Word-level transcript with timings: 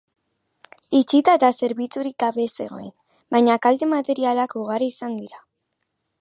Itxita 0.99 1.35
eta 1.39 1.49
zerbitzurik 1.57 2.15
gabe 2.23 2.45
zegoen, 2.63 2.89
baina 3.37 3.59
kalte 3.67 3.91
materialak 3.93 4.57
ugari 4.63 4.89
izan 4.95 5.19
dira. 5.21 5.45